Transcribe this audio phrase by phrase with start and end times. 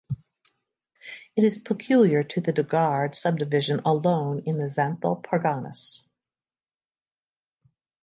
[1.35, 6.01] It is peculiar to the Deoghar subdivision alone in the Santhal Parganas.